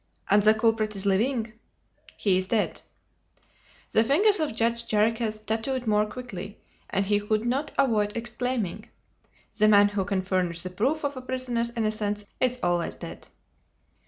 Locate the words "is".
0.95-1.05, 2.39-2.47, 12.39-12.57